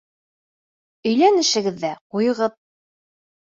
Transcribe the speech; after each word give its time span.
Өйләнешегеҙ 1.11 1.79
ҙә 1.87 1.95
ҡуйығыҙ! 2.17 2.61